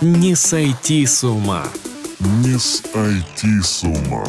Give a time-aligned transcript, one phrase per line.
[0.00, 1.64] Не сойти с ума.
[2.20, 4.24] Не сойти с ума.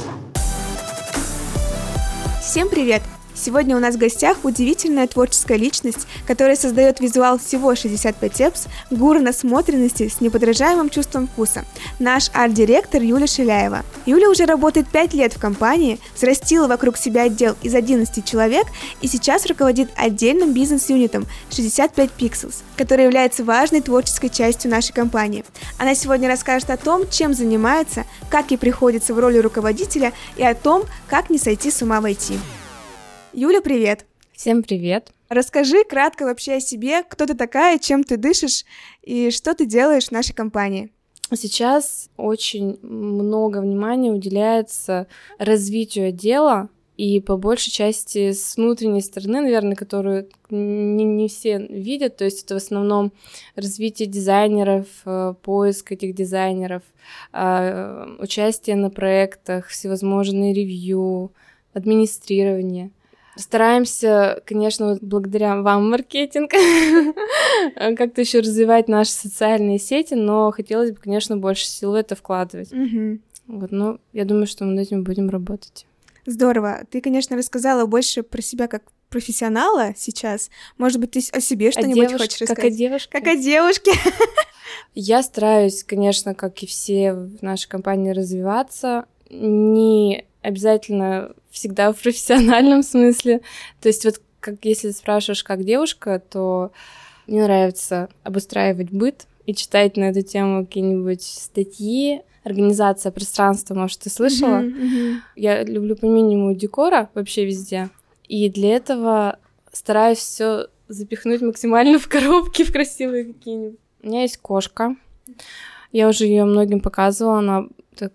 [2.41, 3.01] Всем привет!
[3.33, 9.21] Сегодня у нас в гостях удивительная творческая личность, которая создает визуал всего 65 эпс, гуру
[9.21, 11.65] насмотренности с неподражаемым чувством вкуса.
[11.99, 13.83] Наш арт-директор Юля Шиляева.
[14.05, 18.67] Юля уже работает 5 лет в компании, взрастила вокруг себя отдел из 11 человек
[19.01, 25.45] и сейчас руководит отдельным бизнес-юнитом 65 Pixels, который является важной творческой частью нашей компании.
[25.77, 30.53] Она сегодня расскажет о том, чем занимается, как ей приходится в роли руководителя и о
[30.53, 32.37] том, как не сойти с ума в IT.
[33.33, 34.05] Юля, привет!
[34.33, 35.13] Всем привет!
[35.29, 38.65] Расскажи кратко вообще о себе, кто ты такая, чем ты дышишь
[39.03, 40.91] и что ты делаешь в нашей компании.
[41.33, 46.67] Сейчас очень много внимания уделяется развитию отдела,
[46.97, 52.43] и по большей части с внутренней стороны, наверное, которую не, не все видят, то есть
[52.43, 53.13] это в основном
[53.55, 56.83] развитие дизайнеров, э, поиск этих дизайнеров,
[57.31, 61.31] э, участие на проектах, всевозможные ревью,
[61.73, 62.91] администрирование.
[63.35, 66.51] Стараемся, конечно, благодаря вам, маркетинг,
[67.75, 72.71] как-то еще развивать наши социальные сети, но хотелось бы, конечно, больше сил в это вкладывать.
[73.47, 75.85] Вот, но я думаю, что мы над этим будем работать.
[76.25, 76.83] Здорово.
[76.89, 80.49] Ты, конечно, рассказала больше про себя как профессионала сейчас.
[80.77, 82.55] Может быть, ты о себе что-нибудь хочешь рассказать?
[82.55, 83.09] Как о девушке.
[83.11, 83.91] Как о девушке.
[84.95, 89.05] Я стараюсь, конечно, как и все в нашей компании, развиваться.
[89.29, 93.41] Не обязательно всегда в профессиональном смысле.
[93.81, 96.71] То есть вот как если спрашиваешь как девушка, то
[97.27, 104.09] мне нравится обустраивать быт и читать на эту тему какие-нибудь статьи, организация пространства, может, ты
[104.09, 104.61] слышала?
[104.61, 105.15] Uh-huh, uh-huh.
[105.35, 107.89] Я люблю по минимуму декора вообще везде.
[108.27, 109.37] И для этого
[109.71, 113.79] стараюсь все запихнуть максимально в коробки, в красивые какие-нибудь.
[114.01, 114.95] У меня есть кошка.
[115.91, 118.13] Я уже ее многим показывала, она так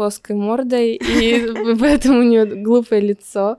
[0.00, 3.58] плоской мордой, и поэтому у нее глупое лицо.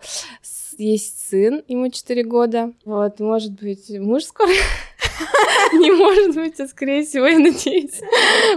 [0.80, 2.74] Есть сын, ему 4 года.
[2.84, 4.50] Вот, может быть, муж скоро
[5.74, 8.02] не может быть, а скорее всего, я надеюсь,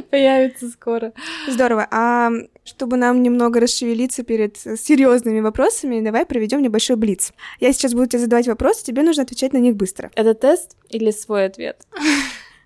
[0.09, 1.13] появится скоро.
[1.47, 1.87] Здорово.
[1.91, 2.31] А
[2.65, 7.35] чтобы нам немного расшевелиться перед серьезными вопросами, давай проведем небольшой блиц.
[7.61, 10.11] Я сейчас буду тебе задавать вопросы, тебе нужно отвечать на них быстро.
[10.15, 11.87] Это тест или свой ответ?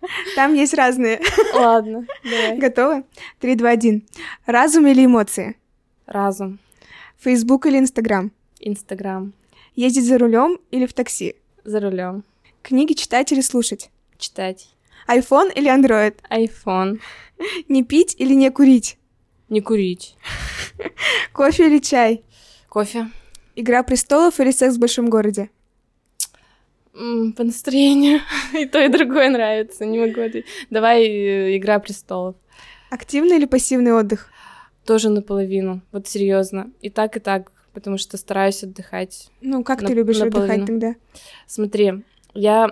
[0.36, 1.20] Там есть разные.
[1.54, 2.59] Ладно, давай.
[2.64, 3.04] Готовы?
[3.38, 4.06] Три, два, один.
[4.47, 5.56] Разум или эмоции?
[6.06, 6.59] Разум.
[7.19, 8.31] Фейсбук или Инстаграм?
[8.60, 9.32] Инстаграм.
[9.75, 11.34] Ездить за рулем или в такси?
[11.64, 12.25] За рулем.
[12.62, 13.91] Книги читать или слушать?
[14.19, 14.69] Читать.
[15.08, 16.16] iPhone или Android?
[16.31, 17.00] iPhone.
[17.69, 18.98] Не пить или не курить?
[19.48, 20.16] Не курить.
[21.32, 22.22] Кофе или чай?
[22.69, 23.10] Кофе.
[23.54, 25.50] Игра престолов или секс в большом городе?
[27.36, 28.20] По настроению.
[28.54, 29.84] и то, и другое нравится.
[29.84, 30.47] Не могу ответить.
[30.70, 32.34] Давай э, Игра престолов.
[32.91, 34.31] Активный или пассивный отдых?
[34.84, 35.82] Тоже наполовину.
[35.92, 36.70] Вот серьезно.
[36.81, 37.53] И так, и так.
[37.72, 39.31] Потому что стараюсь отдыхать.
[39.41, 40.64] Ну, как на, ты любишь наполовину.
[40.64, 40.94] отдыхать тогда?
[41.47, 42.03] Смотри,
[42.34, 42.70] я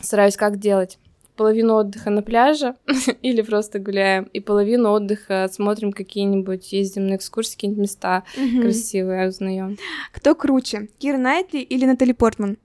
[0.00, 0.98] стараюсь как делать?
[1.34, 2.74] Половину отдыха на пляже
[3.22, 8.60] или просто гуляем, и половину отдыха смотрим какие-нибудь, ездим на экскурсии, какие-нибудь места угу.
[8.60, 9.78] красивые, узнаем.
[10.12, 12.58] Кто круче, Кир Найтли или Натали Портман?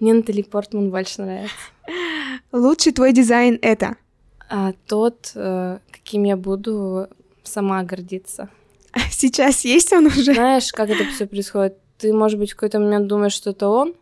[0.00, 1.54] Мне Натали Портман больше нравится.
[2.52, 3.96] Лучший твой дизайн это?
[4.48, 7.08] А, тот, э, каким я буду
[7.42, 8.48] сама гордиться.
[9.10, 10.34] Сейчас есть он уже?
[10.34, 11.76] Знаешь, как это все происходит?
[11.98, 13.94] Ты, может быть, в какой-то момент думаешь, что это он,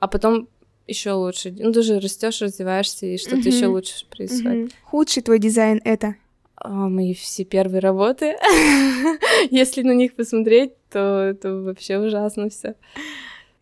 [0.00, 0.48] а потом
[0.86, 1.54] еще лучше.
[1.58, 4.72] Ну, ты же растешь, развиваешься, и что-то еще лучше происходит.
[4.84, 6.16] Худший твой дизайн это?
[6.56, 8.36] А, мои все первые работы.
[9.50, 12.74] Если на них посмотреть, то это вообще ужасно все.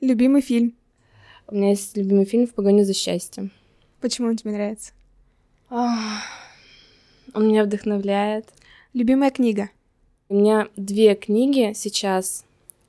[0.01, 0.75] Любимый фильм?
[1.53, 3.51] У меня есть любимый фильм «В погоне за счастьем».
[4.01, 4.93] Почему он тебе нравится?
[7.35, 8.49] Он меня вдохновляет.
[8.95, 9.69] Любимая книга?
[10.31, 12.47] У меня две книги сейчас.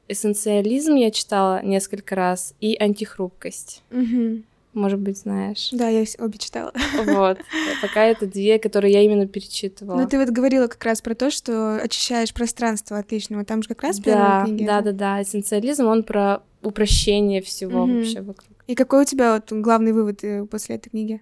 [0.08, 3.84] «Эссенциализм» я читала несколько раз и «Антихрупкость».
[3.92, 4.44] Угу.
[4.74, 5.70] Может быть, знаешь.
[5.72, 6.74] Да, я обе читала.
[7.06, 7.38] Вот.
[7.82, 10.02] Пока это две, которые я именно перечитывала.
[10.02, 13.46] Ну, ты вот говорила как раз про то, что очищаешь пространство отличного.
[13.46, 14.66] Там же как раз да, первая книга.
[14.66, 15.22] Да, да, да.
[15.22, 17.94] Эссенциализм, он про упрощение всего угу.
[17.94, 18.50] вообще вокруг.
[18.68, 21.22] И какой у тебя вот главный вывод э, после этой книги?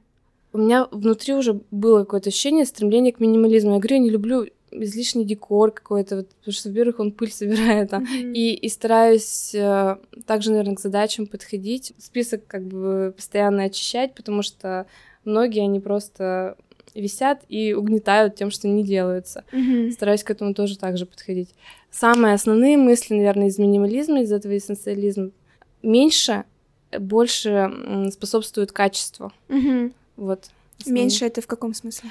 [0.53, 3.73] У меня внутри уже было какое-то ощущение, стремление к минимализму.
[3.73, 7.89] Я говорю, я не люблю излишний декор какой-то, вот, потому что, во-первых, он пыль собирает,
[7.89, 8.33] там, mm-hmm.
[8.33, 14.41] и, и стараюсь э, также, наверное, к задачам подходить, список как бы постоянно очищать, потому
[14.41, 14.85] что
[15.25, 16.57] многие, они просто
[16.93, 19.45] висят и угнетают тем, что не делаются.
[19.51, 19.91] Mm-hmm.
[19.91, 21.49] Стараюсь к этому тоже так же подходить.
[21.89, 25.31] Самые основные мысли, наверное, из минимализма, из этого эссенциализма.
[25.83, 26.45] Меньше
[26.99, 29.31] больше способствует качеству.
[29.49, 29.91] Угу.
[30.17, 30.49] Вот.
[30.85, 30.93] основных.
[30.93, 32.09] Меньше это в каком смысле?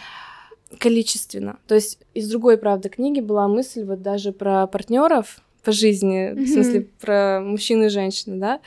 [0.79, 1.59] Количественно.
[1.67, 6.45] То есть из другой, правда, книги была мысль вот даже про партнеров по жизни, Мгм.
[6.45, 8.61] в смысле про мужчин и женщин, да,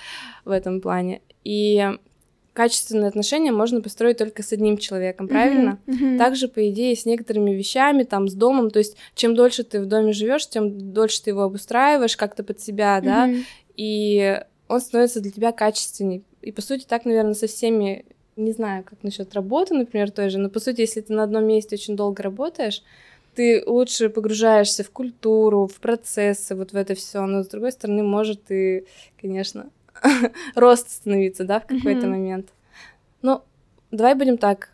[0.45, 1.21] в этом плане.
[1.43, 1.89] И
[2.53, 5.79] качественные отношения можно построить только с одним человеком, правильно?
[5.87, 6.17] Мгм, мгм.
[6.19, 9.87] Также, по идее, с некоторыми вещами, там, с домом, то есть чем дольше ты в
[9.87, 13.37] доме живешь, тем дольше ты его обустраиваешь как-то под себя, да, Мгм.
[13.75, 16.23] и он становится для тебя качественней.
[16.41, 20.37] И, по сути, так, наверное, со всеми, не знаю, как насчет работы, например, той же,
[20.37, 22.83] но, по сути, если ты на одном месте очень долго работаешь,
[23.35, 28.03] ты лучше погружаешься в культуру, в процессы, вот в это все, но, с другой стороны,
[28.03, 28.85] может и,
[29.19, 29.69] конечно,
[30.55, 32.11] рост становиться, да, в какой-то Мгм.
[32.11, 32.49] момент.
[33.21, 33.41] Ну,
[33.91, 34.69] давай будем так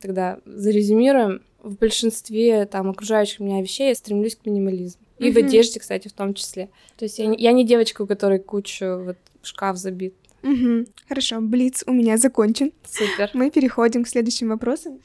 [0.00, 1.42] тогда зарезюмируем.
[1.62, 5.02] В большинстве там окружающих меня вещей я стремлюсь к минимализму.
[5.18, 5.46] И в Мгм.
[5.46, 6.70] одежде, кстати, в том числе.
[6.96, 10.14] То есть я не, я не девочка, у которой кучу вот шкаф забит.
[10.42, 10.86] Мгм.
[11.08, 12.72] Хорошо, Блиц у меня закончен.
[12.88, 13.30] Супер.
[13.32, 14.98] Мы переходим к следующим вопросам.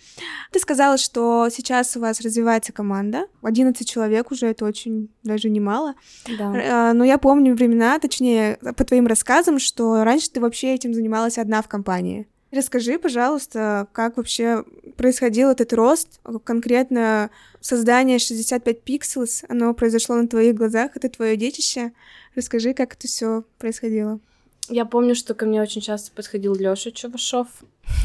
[0.51, 3.27] Ты сказала, что сейчас у вас развивается команда.
[3.43, 5.93] 11 человек уже, это очень даже немало.
[6.37, 6.89] Да.
[6.89, 11.37] Э, Но я помню времена, точнее, по твоим рассказам, что раньше ты вообще этим занималась
[11.37, 12.27] одна в компании.
[12.49, 14.63] Расскажи, пожалуйста, как вообще
[14.95, 17.29] происходил этот рост, конкретно
[17.59, 21.91] создание 65 Pixels, оно произошло на твоих глазах, это твое детище.
[22.35, 24.21] Расскажи, как это все происходило.
[24.69, 27.47] Я помню, что ко мне очень часто подходил Лёша Чувашов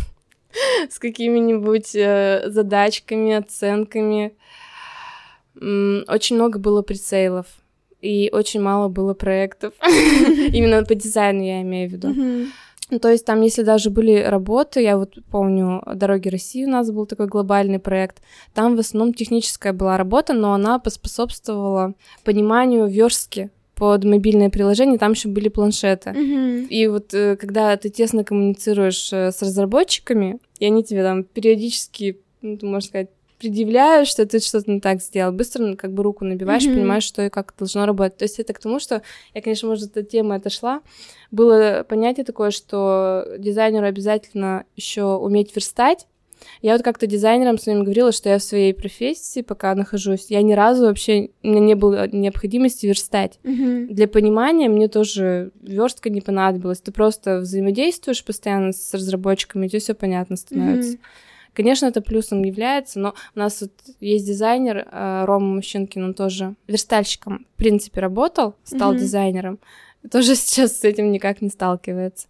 [0.91, 4.35] с какими-нибудь э, задачками, оценками.
[5.56, 7.47] Очень много было прицелов.
[8.00, 9.75] И очень мало было проектов.
[9.82, 12.49] Именно по дизайну я имею в виду.
[13.00, 17.06] То есть там, если даже были работы, я вот помню, «Дороги России» у нас был
[17.06, 18.20] такой глобальный проект,
[18.53, 23.50] там в основном техническая была работа, но она поспособствовала пониманию верстки
[23.82, 26.12] под мобильное приложение, там еще были планшеты.
[26.12, 26.67] Мгм.
[26.67, 32.20] И вот э, когда ты тесно коммуницируешь э, с разработчиками, и они тебе там периодически,
[32.43, 33.08] ну, ты, можно сказать,
[33.40, 36.75] предъявляют, что ты что-то не так сделал, быстро ну, как бы руку набиваешь, Мгм.
[36.75, 38.19] понимаешь, что и как должно работать.
[38.19, 39.02] То есть это к тому, что
[39.34, 40.82] я, конечно, может, эта тема отошла.
[41.32, 46.06] Было понятие такое, что дизайнеру обязательно еще уметь верстать.
[46.61, 50.53] Я вот как-то дизайнерам своим говорила, что я в своей профессии, пока нахожусь, я ни
[50.53, 53.39] разу вообще, у меня не было необходимости верстать.
[53.43, 53.89] Мгм.
[53.89, 56.81] Для понимания мне тоже верстка не понадобилась.
[56.81, 60.93] Ты просто взаимодействуешь постоянно с разработчиками, и тебе все понятно становится.
[60.93, 61.00] Мгм.
[61.55, 66.55] Конечно, это плюсом является, но у нас вот есть дизайнер э, Рома Мужчинкин, он тоже
[66.67, 69.00] верстальщиком, в принципе, работал, стал Мгм.
[69.00, 69.59] дизайнером.
[70.11, 72.29] Тоже сейчас с этим никак не сталкивается.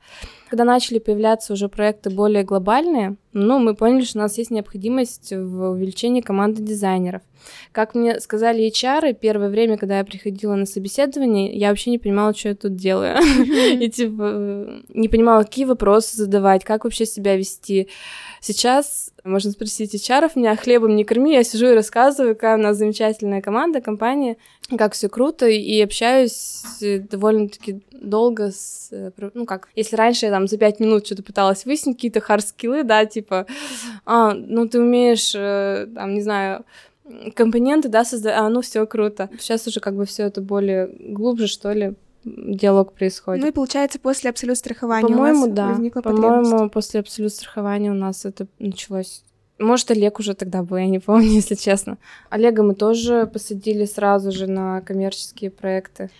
[0.53, 5.33] Когда начали появляться уже проекты более глобальные, ну, мы поняли, что у нас есть необходимость
[5.33, 7.23] в увеличении команды дизайнеров.
[7.73, 12.35] Как мне сказали HR, первое время, когда я приходила на собеседование, я вообще не понимала,
[12.35, 13.17] что я тут делаю.
[13.81, 17.89] И типа не понимала, какие вопросы задавать, как вообще себя вести.
[18.43, 22.77] Сейчас можно спросить HR, меня хлебом не корми, я сижу и рассказываю, какая у нас
[22.77, 24.37] замечательная команда, компания,
[24.77, 28.91] как все круто, и общаюсь довольно-таки долго с...
[29.35, 33.05] Ну как, если раньше я там за пять минут что-то пыталась выяснить, какие-то хард-скиллы, да,
[33.05, 33.47] типа,
[34.05, 36.65] а, ну ты умеешь, э, там, не знаю,
[37.35, 39.29] компоненты, да, создать, а, ну все круто.
[39.39, 41.95] Сейчас уже как бы все это более глубже, что ли,
[42.25, 43.43] диалог происходит.
[43.43, 45.69] Ну и получается, после абсолют страхования у По-моему, да.
[45.69, 46.01] возникла.
[46.01, 49.25] По-моему, после абсолют страхования у нас это началось.
[49.59, 51.99] Может, Олег уже тогда был, я не помню, если честно.
[52.31, 56.11] Олега мы тоже посадили сразу же на коммерческие проекты.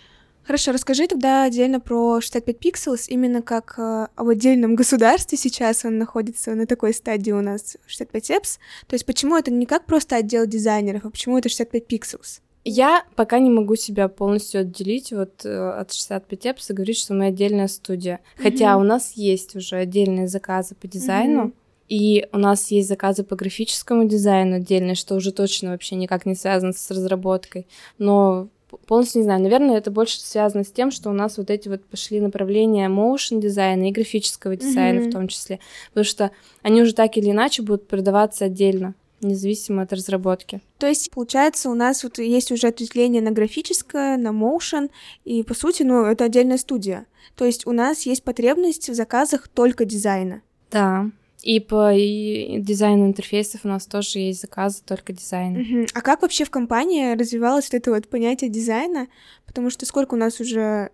[0.45, 5.97] Хорошо, расскажи тогда отдельно про 65 Pixels, именно как э, в отдельном государстве сейчас он
[5.97, 8.57] находится на такой стадии у нас 65 Apps.
[8.87, 12.41] То есть почему это не как просто отдел дизайнеров, а почему это 65 Pixels?
[12.65, 17.13] Я пока не могу себя полностью отделить вот э, от 65 Apps и говорить, что
[17.13, 18.19] мы отдельная студия.
[18.37, 18.81] Хотя Мгм.
[18.81, 21.53] у нас есть уже отдельные заказы по дизайну, Мгм.
[21.89, 26.35] и у нас есть заказы по графическому дизайну отдельные, что уже точно вообще никак не
[26.35, 27.67] связано с разработкой.
[27.97, 28.47] Но
[28.87, 29.41] полностью не знаю.
[29.41, 33.39] Наверное, это больше связано с тем, что у нас вот эти вот пошли направления motion
[33.39, 35.09] дизайна и графического дизайна Мгм.
[35.09, 35.59] в том числе.
[35.89, 40.61] Потому что они уже так или иначе будут продаваться отдельно, независимо от разработки.
[40.77, 44.89] То есть, получается, у нас вот есть уже ответвление на графическое, на motion,
[45.23, 47.05] и, по сути, ну, это отдельная студия.
[47.35, 50.41] То есть у нас есть потребность в заказах только дизайна.
[50.71, 51.09] Да.
[51.43, 55.59] И по и дизайну интерфейсов у нас тоже есть заказы только дизайна.
[55.59, 55.87] Мгм.
[55.93, 59.07] А как вообще в компании развивалось вот это вот понятие дизайна?
[59.45, 60.89] Потому что сколько у нас уже...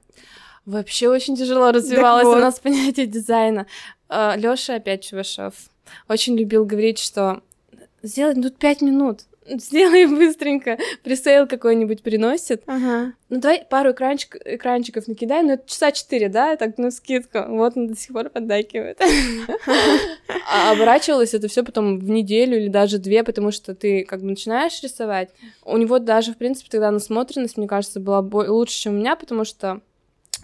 [0.66, 2.38] Вообще очень тяжело развивалось вот.
[2.38, 3.68] у нас понятие дизайна.
[4.10, 5.54] Лёша опять Чувашов
[6.08, 7.42] очень любил говорить, что
[8.02, 9.22] сделать ну, тут пять минут.
[9.58, 12.64] сделай быстренько, пресейл какой-нибудь приносит.
[12.66, 13.14] Ага.
[13.30, 17.46] Ну, давай пару экранчик, экранчиков накидай, ну, это часа четыре, да, так, ну, скидка.
[17.48, 19.00] Вот он до сих пор поддакивает.
[20.52, 24.28] А оборачивалось это все потом в неделю или даже две, потому что ты как бы
[24.28, 25.30] начинаешь рисовать.
[25.64, 29.46] У него даже, в принципе, тогда насмотренность, мне кажется, была лучше, чем у меня, потому
[29.46, 29.82] что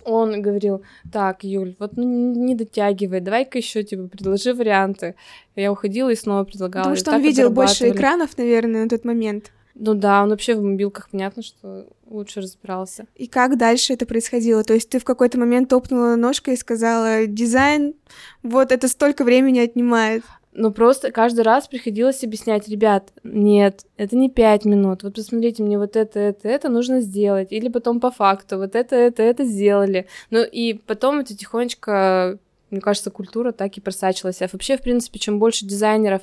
[0.06, 5.16] он говорил, так, Юль, вот ну, не дотягивай, давай-ка еще типа предложи варианты.
[5.56, 6.84] Я уходила и снова предлагала.
[6.84, 9.52] Потому что он видел больше экранов, наверное, на тот момент.
[9.78, 13.08] Ну да, он вообще в мобилках, понятно, что лучше разбирался.
[13.16, 14.64] И как дальше это происходило?
[14.64, 17.94] То есть ты в какой-то момент топнула ножкой и сказала, дизайн,
[18.42, 20.24] вот это столько времени отнимает.
[20.58, 25.78] Ну, просто каждый раз приходилось объяснять, ребят, нет, это не пять минут, вот посмотрите, мне
[25.78, 30.08] вот это, это, это нужно сделать, или потом по факту, вот это, это, это сделали.
[30.30, 34.42] Ну, и потом это тихонечко, мне кажется, культура так и просачивалась.
[34.42, 36.22] А вообще, в принципе, чем больше дизайнеров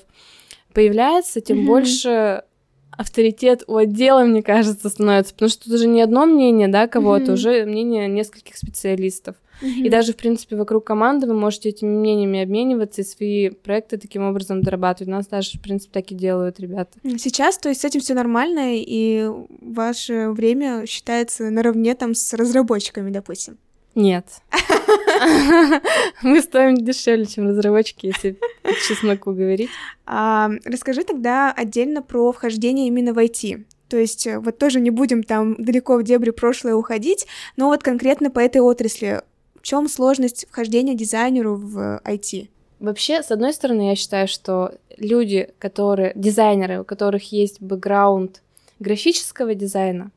[0.72, 1.66] появляется, тем mm-hmm.
[1.66, 2.42] больше
[2.90, 7.32] авторитет у отдела, мне кажется, становится, потому что тут уже не одно мнение, да, кого-то,
[7.32, 7.34] mm-hmm.
[7.34, 9.36] уже мнение нескольких специалистов.
[9.60, 9.86] Mm-hmm.
[9.86, 14.22] И даже, в принципе, вокруг команды вы можете этими мнениями обмениваться и свои проекты таким
[14.22, 15.08] образом дорабатывать.
[15.08, 16.98] У нас даже, в принципе, так и делают ребята.
[17.18, 19.28] Сейчас, то есть, с этим все нормально, и
[19.60, 23.58] ваше время считается наравне там с разработчиками, допустим?
[23.94, 24.26] Нет.
[26.22, 29.68] Мы стоим дешевле, чем разработчики, если по чесноку говорить.
[30.06, 33.64] А, расскажи тогда отдельно про вхождение именно в IT.
[33.88, 37.82] То есть э, вот тоже не будем там далеко в дебри прошлое уходить, но вот
[37.82, 39.20] конкретно по этой отрасли.
[39.62, 42.48] В чем сложность вхождения дизайнеру в IT?
[42.80, 48.42] Вообще, с одной стороны, я считаю, что люди, которые, дизайнеры, у которых есть бэкграунд
[48.80, 50.10] графического дизайна,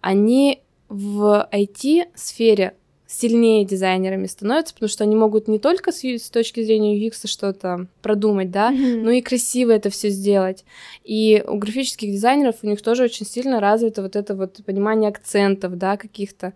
[0.00, 2.74] они в IT-сфере
[3.08, 7.88] сильнее дизайнерами становятся, потому что они могут не только с, с точки зрения UX что-то
[8.02, 9.02] продумать, да, mm-hmm.
[9.02, 10.64] но и красиво это все сделать.
[11.02, 15.76] И у графических дизайнеров у них тоже очень сильно развито вот это вот понимание акцентов,
[15.76, 16.52] да, каких-то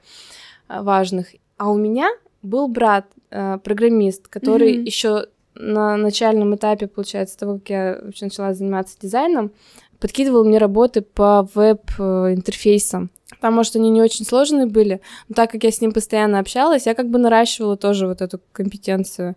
[0.69, 1.35] а, важных.
[1.61, 2.09] А у меня
[2.41, 4.87] был брат, э, программист, который mm-hmm.
[4.87, 9.53] еще на начальном этапе, получается, того, как я вообще начала заниматься дизайном,
[9.99, 13.11] подкидывал мне работы по веб-интерфейсам.
[13.43, 16.87] Там, может, они не очень сложные были, но так как я с ним постоянно общалась,
[16.87, 19.37] я как бы наращивала тоже вот эту компетенцию.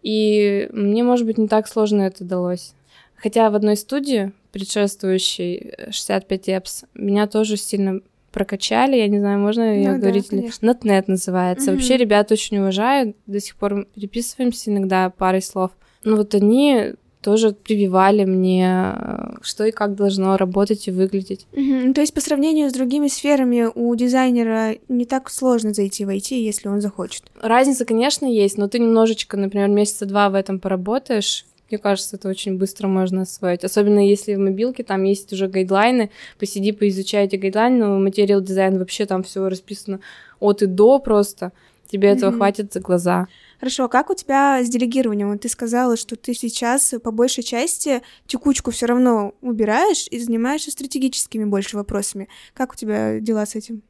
[0.00, 2.72] И мне, может быть, не так сложно это далось.
[3.16, 8.00] Хотя в одной студии, предшествующей 65 Apps, меня тоже сильно
[8.34, 10.50] прокачали, я не знаю, можно ну, говорить да, или...
[10.60, 11.70] Netnet называется.
[11.70, 11.76] Угу.
[11.76, 15.70] Вообще ребята очень уважают, до сих пор переписываемся иногда парой слов.
[16.02, 21.46] Ну вот они тоже прививали мне, э, что и как должно работать и выглядеть.
[21.52, 21.94] Угу.
[21.94, 26.34] То есть по сравнению с другими сферами у дизайнера не так сложно зайти в IT,
[26.34, 27.22] если он захочет.
[27.40, 32.28] Разница, конечно, есть, но ты немножечко, например, месяца два в этом поработаешь, мне кажется, это
[32.28, 33.64] очень быстро можно освоить.
[33.64, 38.78] Особенно если в мобилке там есть уже гайдлайны, посиди, поизучай эти гайдлайны, но материал дизайн
[38.78, 40.00] вообще там все расписано
[40.40, 41.52] от и до просто.
[41.86, 42.16] Тебе mm-hmm.
[42.16, 43.28] этого хватит за глаза.
[43.58, 45.38] Хорошо, а как у тебя с делегированием?
[45.38, 51.44] Ты сказала, что ты сейчас по большей части текучку все равно убираешь и занимаешься стратегическими
[51.44, 52.28] больше вопросами.
[52.52, 53.82] Как у тебя дела с этим?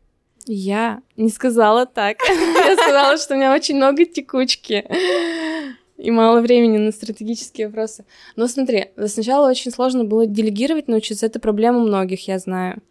[0.47, 2.19] Я не сказала так.
[2.29, 4.85] Я сказала, что у меня очень много текучки
[6.05, 8.05] и мало времени на стратегические вопросы.
[8.37, 11.27] Но смотри, сначала очень сложно было делегировать, научиться.
[11.27, 12.83] Это проблема многих, я знаю.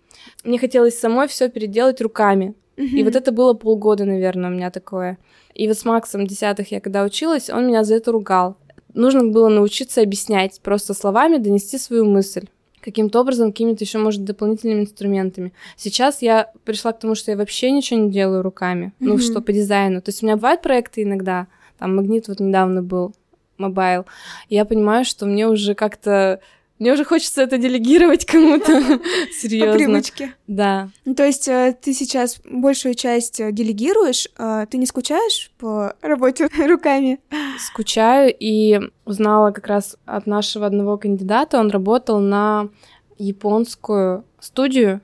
[0.43, 2.55] Мне хотелось самой все переделать руками.
[2.75, 5.20] И вот это было полгода, наверное, у меня такое.
[5.53, 8.58] И вот с Максом десятых я когда училась, он меня за это ругал.
[8.96, 12.48] Нужно было научиться объяснять, просто словами донести свою мысль
[12.82, 15.53] каким-то образом, какими-то еще, может, дополнительными инструментами.
[15.77, 19.08] Сейчас я пришла к тому, что я вообще ничего не делаю руками, mm-hmm.
[19.08, 20.01] ну, что по дизайну.
[20.01, 21.48] То есть у меня бывают проекты иногда,
[21.84, 23.13] там магнит вот недавно был,
[23.58, 24.06] mobile,
[24.48, 26.40] я понимаю, что мне уже как-то
[26.80, 29.02] мне уже хочется это делегировать кому-то
[29.34, 29.72] серьезно.
[29.74, 30.34] По привычке.
[30.48, 30.90] Да.
[31.04, 35.94] Ну, то есть э, ты сейчас большую часть э, делегируешь, а ты не скучаешь по
[36.02, 37.20] работе руками?
[37.60, 42.70] Скучаю и узнала как раз от нашего одного кандидата, он работал на
[43.18, 45.02] японскую студию.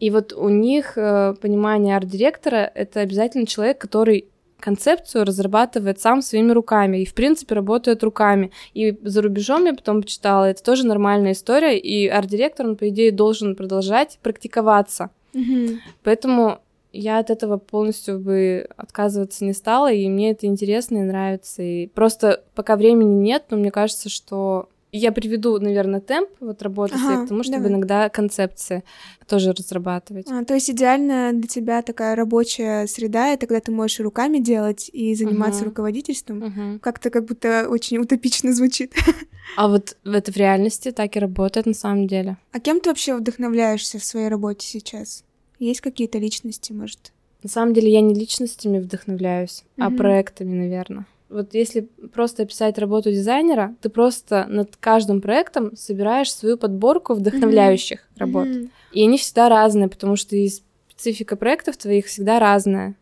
[0.00, 4.26] И вот у них э, понимание арт-директора— это обязательно человек, который
[4.60, 8.50] концепцию разрабатывает сам своими руками и, в принципе, работает руками.
[8.74, 13.12] И за рубежом я потом почитала, это тоже нормальная история, и арт-директор, он, по идее,
[13.12, 15.10] должен продолжать практиковаться.
[15.34, 15.76] Mm-hmm.
[16.02, 16.60] Поэтому
[16.92, 21.62] я от этого полностью бы отказываться не стала, и мне это интересно и нравится.
[21.62, 26.94] И просто пока времени нет, но мне кажется, что Я приведу, наверное, темп вот работы
[26.94, 27.72] Ага, своей, потому чтобы давай.
[27.72, 28.84] иногда концепции
[29.26, 30.26] тоже разрабатывать.
[30.30, 34.38] А, то есть идеально для тебя такая рабочая среда, это когда ты можешь и руками
[34.38, 35.70] делать и заниматься Мгм.
[35.70, 36.38] руководительством.
[36.38, 36.78] Мгм.
[36.80, 38.94] Как-то как будто очень утопично звучит.
[39.56, 42.36] А вот это в реальности так и работает на самом деле.
[42.52, 45.24] А кем ты вообще вдохновляешься в своей работе сейчас?
[45.58, 47.12] Есть какие-то личности, может?
[47.42, 49.96] На самом деле я не личностями вдохновляюсь, а Мгм.
[49.96, 51.06] проектами, наверное.
[51.28, 51.82] Вот если
[52.12, 58.48] просто описать работу дизайнера, ты просто над каждым проектом собираешь свою подборку вдохновляющих работ.
[58.48, 58.70] Мгм.
[58.92, 62.94] И они всегда разные, потому что и специфика проектов твоих всегда разная.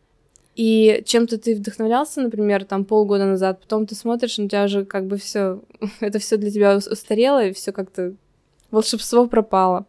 [0.56, 5.06] И чем-то ты вдохновлялся, например, там полгода назад, потом ты смотришь, у тебя уже как
[5.06, 5.60] бы все,
[6.00, 8.14] это все для тебя ус- устарело, и все как-то
[8.70, 9.86] волшебство пропало.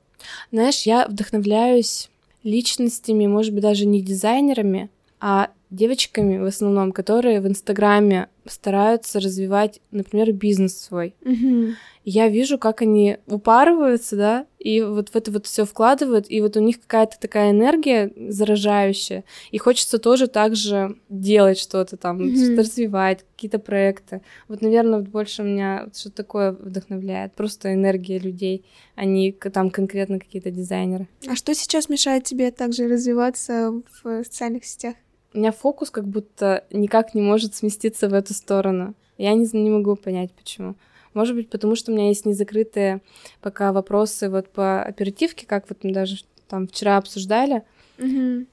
[0.51, 2.10] Знаешь, я вдохновляюсь
[2.44, 4.89] личностями, может быть, даже не дизайнерами,
[5.20, 11.15] а девочками в основном, которые в Инстаграме стараются развивать, например, бизнес свой.
[11.24, 11.75] Мгм.
[12.05, 16.55] Я вижу, как они упарываются, да, и вот в это вот все вкладывают, и вот
[16.55, 22.36] у них какая-то такая энергия заражающая, и хочется тоже так же делать что-то там, Мгм.
[22.38, 24.21] что-то развивать, какие-то проекты.
[24.47, 28.63] Вот, наверное, больше меня вот что такое вдохновляет, просто энергия людей,
[28.95, 31.07] а не там конкретно какие-то дизайнеры.
[31.27, 34.95] А что сейчас мешает тебе также развиваться в социальных сетях?
[35.34, 38.96] У меня фокус как будто никак не может сместиться в эту сторону.
[39.17, 40.75] Я не, не могу понять, почему.
[41.13, 43.01] Может быть, потому что у меня есть незакрытые
[43.41, 47.63] пока вопросы вот по оперативке, как вот мы даже там вчера обсуждали.
[47.98, 48.48] Мгм.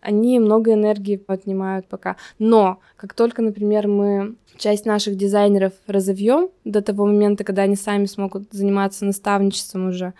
[0.00, 2.16] Они много энергии отнимают пока.
[2.38, 8.06] Но как только, например, мы часть наших дизайнеров разовьем до того момента, когда они сами
[8.06, 10.14] смогут заниматься наставничеством уже,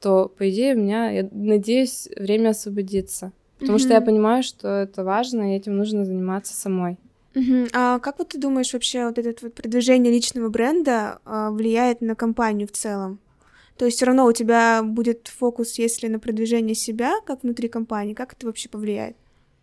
[0.00, 3.32] то, по идее, у меня, я надеюсь, время освободится.
[3.58, 6.98] Потому что я понимаю, что это важно, и этим нужно заниматься самой.
[7.34, 7.68] Мгм.
[7.72, 12.14] А как вот ты думаешь вообще вот это вот продвижение личного бренда а, влияет на
[12.14, 13.18] компанию в целом?
[13.76, 18.14] То есть все равно у тебя будет фокус, если на продвижение себя, как внутри компании,
[18.14, 19.16] как это вообще повлияет?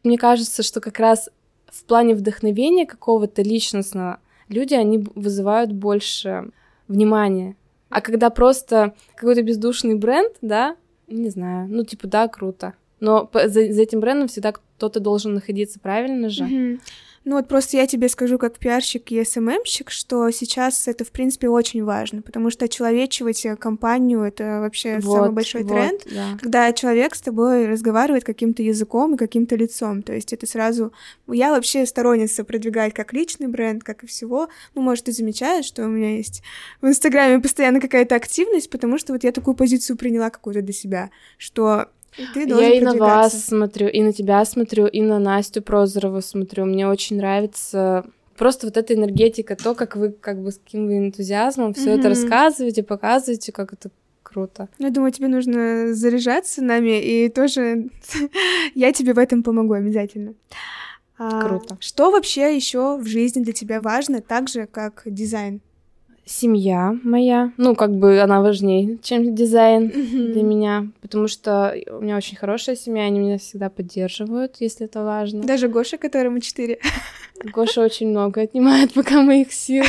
[0.03, 1.29] Мне кажется, что как раз
[1.67, 4.19] в плане вдохновения какого-то личностного
[4.49, 6.49] люди, они вызывают больше
[6.89, 7.55] внимания.
[7.89, 10.75] А когда просто какой-то бездушный бренд, да,
[11.07, 12.73] не знаю, ну типа да, круто.
[13.01, 16.45] Но за, за этим брендом всегда кто-то должен находиться, правильно же?
[16.45, 16.79] Мгм.
[17.23, 21.49] Ну вот просто я тебе скажу как пиарщик и СММщик, что сейчас это, в принципе,
[21.49, 26.01] очень важно, потому что очеловечивать э, компанию— это вообще самый Вот, большой вот, тренд.
[26.11, 26.37] да.
[26.41, 30.93] Когда человек с тобой разговаривает каким-то языком и каким-то лицом, то есть это сразу...
[31.27, 34.49] Я вообще сторонница продвигать как личный бренд, как и всего.
[34.73, 36.41] Ну, может, ты замечаешь, что у меня есть
[36.81, 41.11] в Инстаграме постоянно какая-то активность, потому что вот я такую позицию приняла какую-то для себя,
[41.37, 45.61] что ты должен Я и на вас смотрю, и на тебя смотрю, и на Настю
[45.61, 46.65] Прозорову смотрю.
[46.65, 48.05] Мне очень нравится
[48.37, 52.03] просто вот эта энергетика, то, как вы, как бы, с каким вы энтузиазмом все это
[52.03, 52.09] Мгм.
[52.09, 53.91] рассказываете, показываете, как это
[54.23, 54.67] круто.
[54.79, 57.89] Ну, Я думаю, тебе нужно заряжаться нами, и тоже
[58.75, 60.33] я тебе в этом помогу обязательно.
[61.19, 61.77] А, Круто.
[61.79, 65.61] Что вообще еще в жизни для тебя важно, так же, как дизайн?
[66.25, 72.15] Семья моя, ну, как бы она важнее, чем дизайн для меня, потому что у меня
[72.15, 75.43] очень хорошая семья, они меня всегда поддерживают, если это важно.
[75.43, 76.79] Даже Гоша, которому четыре.
[77.43, 79.83] Гоша очень много отнимает пока моих сил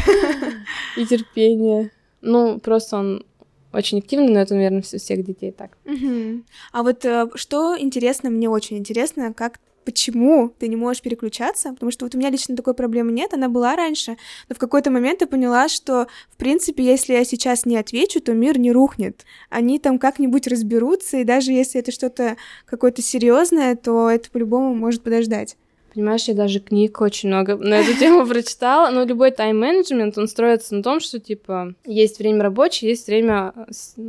[0.96, 1.90] и терпения.
[2.22, 3.24] Ну, просто он
[3.72, 5.76] очень активный, но это, наверное, у всех детей так.
[5.84, 6.44] Мгм.
[6.72, 11.90] А вот э, что интересно, мне очень интересно, как почему ты не можешь переключаться, потому
[11.90, 14.16] что вот у меня лично такой проблемы нет, она была раньше,
[14.48, 18.32] но в какой-то момент я поняла, что, в принципе, если я сейчас не отвечу, то
[18.32, 19.24] мир не рухнет.
[19.50, 25.02] Они там как-нибудь разберутся, и даже если это что-то какое-то серьезное, то это по-любому может
[25.02, 25.56] подождать.
[25.94, 30.74] Понимаешь, я даже книг очень много на эту тему прочитала, но любой тайм-менеджмент, он строится
[30.74, 33.52] на том, что, типа, есть время рабочее, есть время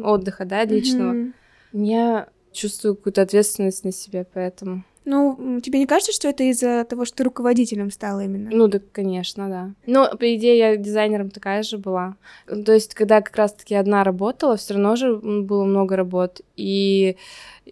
[0.01, 1.11] отдыха, да, личного.
[1.11, 1.33] Мгм.
[1.73, 4.83] Я чувствую какую-то ответственность на себе, поэтому...
[5.05, 8.49] Ну, тебе не кажется, что это из-за того, что ты руководителем стала именно?
[8.51, 9.71] Ну, да, конечно, да.
[9.85, 12.15] Но, по идее, я дизайнером такая же была.
[12.47, 16.41] То есть, когда как раз-таки одна работала, все равно же было много работ.
[16.55, 17.17] И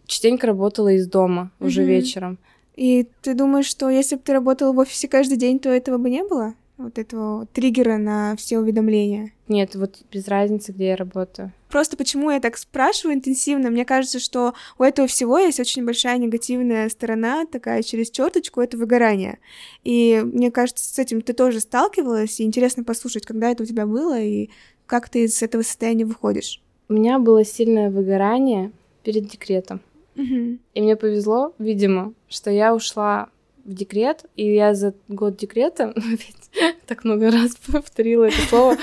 [0.06, 1.90] частенько работала из дома уже Мгм.
[1.90, 2.38] вечером.
[2.76, 6.10] И ты думаешь, что если бы ты работала в офисе каждый день, то этого бы
[6.10, 6.54] не было?
[6.82, 9.32] Вот этого триггера на все уведомления?
[9.48, 11.52] Нет, вот без разницы, где я работаю.
[11.70, 13.70] Просто почему я так спрашиваю интенсивно?
[13.70, 18.78] Мне кажется, что у этого всего есть очень большая негативная сторона, такая через черточку, это
[18.78, 19.40] выгорание.
[19.84, 23.86] И мне кажется, с этим ты тоже сталкивалась, и интересно послушать, когда это у тебя
[23.86, 24.50] было, и
[24.86, 26.62] как ты из этого состояния выходишь.
[26.90, 28.72] У меня было сильное выгорание
[29.04, 29.80] перед декретом.
[30.16, 30.60] Мгм.
[30.74, 33.30] И мне повезло, видимо, что я ушла
[33.66, 35.94] в декрет, и я за год декрета,
[36.88, 38.78] так много раз повторила это слово,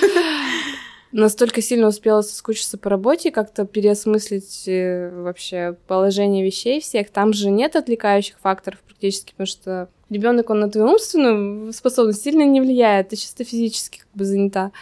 [1.13, 7.11] настолько сильно успела соскучиться по работе, как-то переосмыслить э, вообще положение вещей всех.
[7.11, 12.43] Там же нет отвлекающих факторов практически, потому что ребенок он на твою умственную способность сильно
[12.43, 14.73] не влияет, ты чисто физически как бы занята.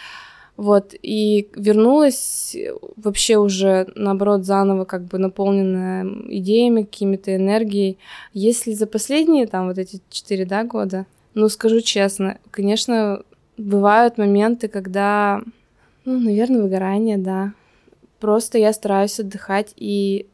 [0.57, 2.57] Вот, и вернулась
[2.97, 7.99] вообще уже, наоборот, заново как бы наполненная идеями, какими-то энергией.
[8.33, 13.23] Если за последние, там, вот эти четыре, да, года, ну, скажу честно, конечно,
[13.59, 15.43] бывают моменты, когда,
[16.07, 17.53] ну, наверное, выгорание, да.
[18.19, 20.27] Просто я стараюсь отдыхать и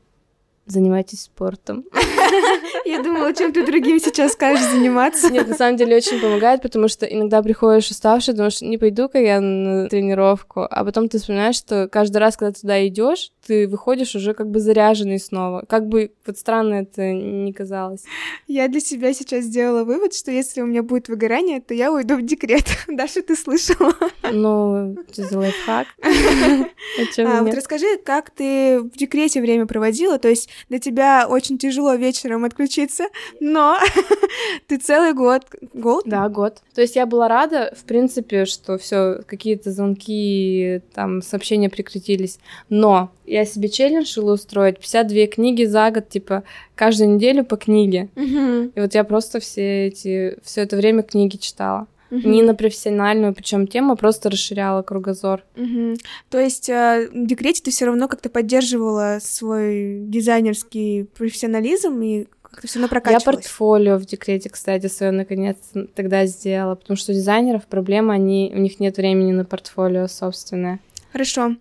[0.66, 1.84] занимайтесь спортом.
[2.84, 5.30] Я думала, чем ты другим сейчас скажешь заниматься.
[5.30, 9.40] Нет, на самом деле очень помогает, потому что иногда приходишь уставший, думаешь, не пойду-ка я
[9.40, 14.34] на тренировку, а потом ты вспоминаешь, что каждый раз, когда туда идешь, ты выходишь уже
[14.34, 15.64] как бы заряженный снова.
[15.68, 18.04] Как бы вот странно это не казалось.
[18.46, 22.16] Я для себя сейчас сделала вывод, что если у меня будет выгорание, то я уйду
[22.16, 22.64] в декрет.
[22.88, 23.94] Даша, ты слышала?
[24.30, 25.86] Ну, это за лайфхак.
[27.18, 30.18] А, вот расскажи, как ты в декрете время проводила?
[30.18, 33.04] То есть для тебя очень тяжело вечером отключиться,
[33.40, 33.78] но
[34.66, 35.46] ты целый год...
[35.72, 36.04] Год?
[36.06, 36.62] Да, год.
[36.74, 43.10] То есть я была рада, в принципе, что все какие-то звонки, там, сообщения прекратились, но
[43.32, 46.42] я себе челлендж решила устроить 52 книги за год, типа,
[46.74, 48.08] каждую неделю по книге.
[48.14, 51.86] И вот я просто все эти, все это время книги читала.
[52.10, 52.28] Угу.
[52.28, 55.44] Не на профессиональную, причем тему, а просто расширяла кругозор.
[55.56, 55.96] Угу.
[56.28, 62.66] То есть э, в декрете ты все равно как-то поддерживала свой дизайнерский профессионализм и как-то
[62.66, 63.24] все равно прокачивалась.
[63.24, 65.56] Я портфолио в декрете, кстати, свое наконец
[65.94, 70.80] тогда сделала, потому что у дизайнеров проблема, они, у них нет времени на портфолио собственное.
[71.12, 71.56] Хорошо.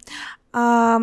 [0.51, 0.99] А,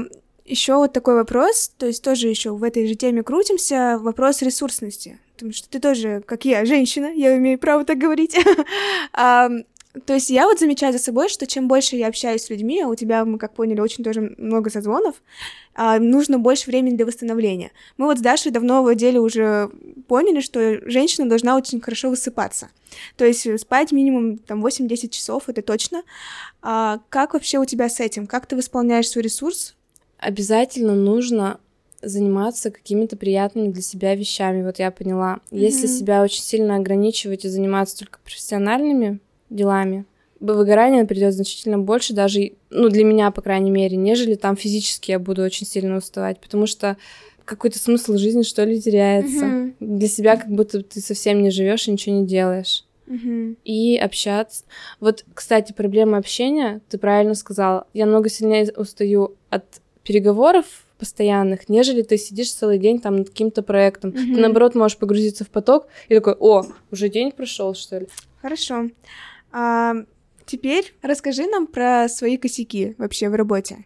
[0.49, 5.19] еще вот такой вопрос, то есть тоже еще в этой же теме крутимся, вопрос ресурсности
[5.39, 8.37] потому что ты тоже, как я, женщина, я имею право так говорить.
[10.07, 12.89] То есть я вот замечаю за собой, что чем больше я общаюсь с людьми, а
[12.89, 15.17] у тебя, мы как поняли, очень тоже много созвонов,
[15.75, 17.73] а, нужно больше времени для восстановления.
[17.97, 19.71] Мы вот с Дашей давно в отделе уже
[20.07, 22.69] поняли, что женщина должна очень хорошо высыпаться.
[23.17, 26.03] То есть спать минимум там 8-10 часов, это точно.
[26.63, 28.27] А как вообще у тебя с этим?
[28.27, 29.75] Как ты восполняешь свой ресурс?
[30.18, 31.59] Обязательно нужно
[32.02, 34.62] заниматься какими-то приятными для себя вещами.
[34.62, 35.59] Вот я поняла, mm-hmm.
[35.59, 40.04] если себя очень сильно ограничивать и заниматься только профессиональными делами,
[40.40, 45.18] выгорание придет значительно больше, даже, ну, для меня, по крайней мере, нежели там физически я
[45.18, 46.96] буду очень сильно уставать, потому что
[47.44, 49.44] какой-то смысл жизни, что ли, теряется.
[49.44, 49.74] Mm-hmm.
[49.81, 52.85] Для себя как будто ты совсем не живешь и ничего не делаешь.
[53.07, 53.57] Mm-hmm.
[53.64, 54.64] И общаться.
[55.00, 57.87] Вот, кстати, проблема общения, ты правильно сказала.
[57.94, 59.64] Я много сильнее устаю от
[60.09, 60.64] переговоров
[60.99, 64.11] постоянных, нежели ты сидишь целый день там над каким-то проектом.
[64.11, 64.35] Mm-hmm.
[64.35, 68.09] Ты, наоборот, можешь погрузиться в поток и такой, о, уже день прошел, что ли.
[68.40, 68.88] Хорошо.
[69.53, 69.94] А,
[70.47, 73.85] теперь расскажи нам про свои косяки вообще в работе.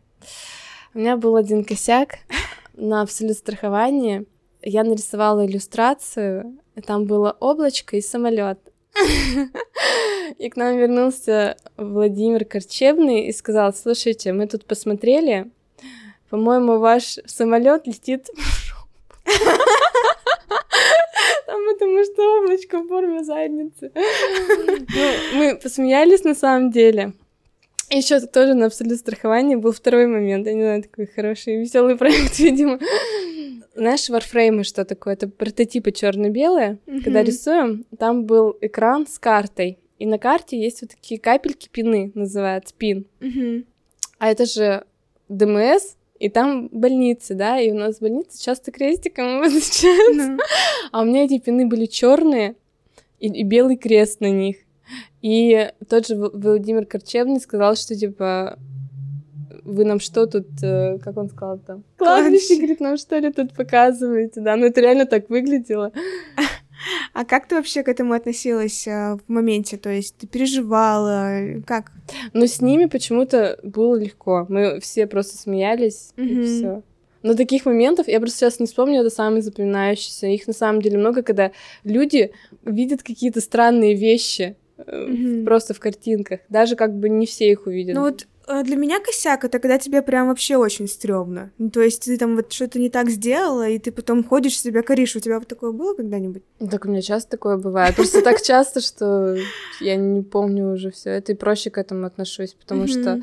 [0.95, 2.19] У меня был один косяк
[2.75, 4.25] на абсолют страховании.
[4.63, 6.57] Я нарисовала иллюстрацию,
[6.87, 8.61] там было облачко и самолет.
[10.39, 15.51] И к нам вернулся Владимир Корчебный и сказал, слушайте, мы тут посмотрели,
[16.33, 18.31] по-моему, ваш самолет летит
[21.47, 23.93] там потому что облачко в форме задницы.
[23.95, 27.13] Ну, мы посмеялись на самом деле.
[27.91, 30.47] Еще тоже на абсолют страховании был второй момент.
[30.47, 32.79] Я не знаю, такой хороший, веселый проект, видимо.
[33.75, 35.13] Знаешь, варфреймы что такое?
[35.13, 36.79] Это прототипы черно-белые.
[36.87, 37.03] Mm-hmm.
[37.03, 39.79] Когда рисуем, там был экран с картой.
[39.99, 43.05] И на карте есть вот такие капельки пины, называют пин.
[43.21, 43.67] Mm-hmm.
[44.19, 44.85] А это же
[45.29, 50.31] ДМС, и там больницы, да, и у нас больницы часто крестиком обозначаются.
[50.31, 50.39] No.
[50.93, 52.55] А у меня эти пины были черные
[53.19, 54.59] и, и белый крест на них.
[55.21, 58.57] И тот же Владимир Корчевный сказал, что типа
[59.65, 63.53] вы нам что тут, э, как он сказал там, кладбище, говорит, нам что ли тут
[63.53, 65.91] показываете, да, ну это реально так выглядело.
[67.13, 69.77] А как ты вообще к этому относилась а, в моменте?
[69.77, 71.63] То есть ты переживала?
[71.67, 71.93] Как?
[72.33, 74.47] Ну, с ними почему-то было легко.
[74.49, 76.27] Мы все просто смеялись, mm-hmm.
[76.27, 76.83] и все.
[77.23, 80.27] Но таких моментов, я просто сейчас не вспомню, это самые запоминающиеся.
[80.27, 81.53] Их на самом деле много, когда
[81.85, 82.33] люди
[82.65, 85.45] видят какие-то странные вещи mm-hmm.
[85.45, 86.41] просто в картинках.
[86.49, 87.95] Даже как бы не все их увидят.
[87.95, 91.51] Ну вот Э, для меня косяк это когда тебе прям вообще очень стрёмно.
[91.59, 94.83] Ну, то есть ты там вот что-то не так сделала, и ты потом ходишь себя
[94.83, 95.17] коришь.
[95.17, 96.43] У тебя вот такое было когда-нибудь?
[96.71, 97.97] Так у меня часто такое бывает.
[97.97, 99.37] Просто так часто, что
[99.81, 103.23] я не помню уже все это, и проще к этому отношусь, потому что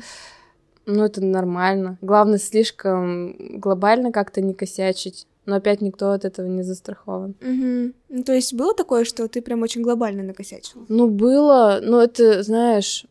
[0.86, 1.98] ну, это нормально.
[2.00, 5.26] Главное, слишком глобально как-то не косячить.
[5.46, 7.34] Но опять никто от этого не застрахован.
[7.40, 7.92] Угу.
[8.10, 10.84] Ну, то есть было такое, что ты прям очень глобально накосячила?
[10.88, 11.80] Ну, было.
[11.82, 13.06] Но это, знаешь,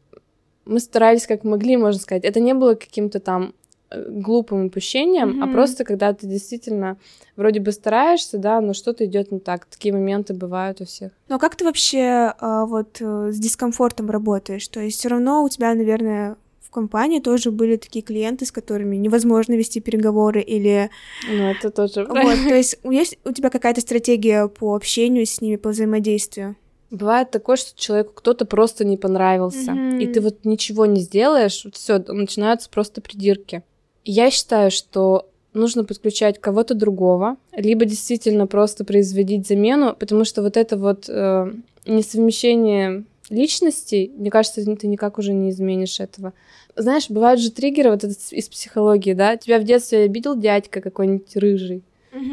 [0.66, 2.24] мы старались как могли, можно сказать.
[2.24, 3.54] Это не было каким-то там
[3.90, 5.50] э, глупым упущением, mm-hmm.
[5.50, 6.98] а просто когда ты действительно
[7.36, 9.66] вроде бы стараешься, да, но что-то идет не так.
[9.66, 11.12] Такие моменты бывают у всех.
[11.28, 14.68] Ну а как ты вообще а, вот э, с дискомфортом работаешь?
[14.68, 16.38] То есть все равно у тебя, наверное,
[16.70, 20.92] в компании тоже были такие клиенты, с которыми невозможно вести переговоры или...
[21.28, 25.56] Ну, это тоже Вот, то есть есть у тебя какая-то стратегия по общению с ними,
[25.56, 26.56] по взаимодействию?
[26.92, 30.02] Бывает такое, что человеку кто-то просто не понравился, mm-hmm.
[30.02, 33.64] и ты вот ничего не сделаешь, вот все, начинаются просто придирки.
[34.06, 40.58] Я считаю, что нужно подключать кого-то другого, либо действительно просто производить замену, потому что вот
[40.58, 41.54] это вот э,
[41.86, 46.34] несовмещение личностей, мне кажется, ты никак уже не изменишь этого.
[46.76, 49.38] Знаешь, бывают же триггеры вот из психологии, да?
[49.38, 51.84] Тебя в детстве обидел дядька какой-нибудь рыжий.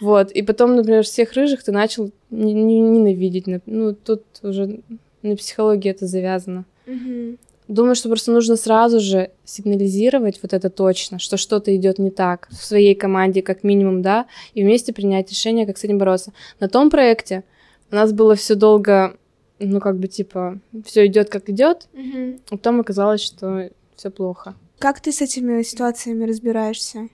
[0.00, 3.44] Вот, и потом, например, всех рыжих ты начал ненавидеть.
[3.66, 4.80] Ну, тут уже
[5.22, 6.64] на психологии это завязано.
[7.68, 12.48] Думаю, что просто нужно сразу же сигнализировать вот это точно, что что-то идет не так
[12.50, 16.32] в своей команде, как минимум, да, и вместе принять решение, как с этим бороться.
[16.58, 17.44] На том проекте
[17.92, 19.16] у нас было все долго,
[19.60, 24.56] ну, как бы, типа, все идет как идет, mm а потом оказалось, что все плохо.
[24.80, 27.08] Как ты с этими ситуациями разбираешься?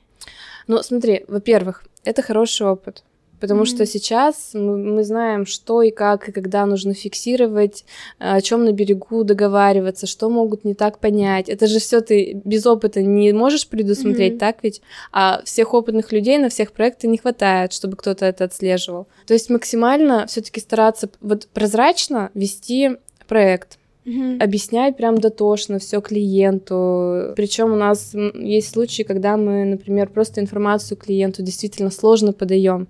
[0.69, 3.03] Ну, смотри, во-первых, это хороший опыт.
[3.41, 3.67] Потому mm-hmm.
[3.67, 7.85] что сейчас мы, мы знаем, что и как, и когда нужно фиксировать,
[8.19, 11.49] о чем на берегу договариваться, что могут не так понять.
[11.49, 14.39] Это же все ты без опыта не можешь предусмотреть, mm-hmm.
[14.39, 14.81] так ведь?
[15.13, 19.07] А всех опытных людей на всех проектах не хватает, чтобы кто-то это отслеживал.
[19.27, 22.97] То есть максимально все-таки стараться вот прозрачно вести
[23.29, 23.79] проект.
[24.07, 24.41] Mm-hmm.
[24.41, 27.33] объяснять прям дотошно все клиенту.
[27.35, 32.87] Причем у нас есть случаи, когда мы, например, просто информацию клиенту действительно сложно подаем.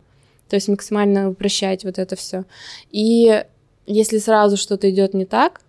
[0.50, 2.44] То есть максимально упрощать вот это все.
[2.90, 3.44] И
[3.86, 5.62] если сразу что-то идет не так,